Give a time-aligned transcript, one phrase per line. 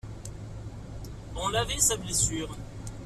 [1.35, 2.57] On lavait sa blessure.